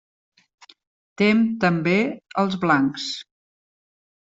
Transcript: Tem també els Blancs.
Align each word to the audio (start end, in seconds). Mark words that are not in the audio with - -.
Tem 1.23 1.43
també 1.65 1.95
els 2.45 2.59
Blancs. 2.65 3.09